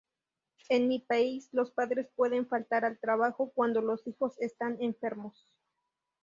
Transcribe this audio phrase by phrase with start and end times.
[0.69, 5.45] En mi país, los padres pueden faltar al trabajo cuando los hijos están enfermos.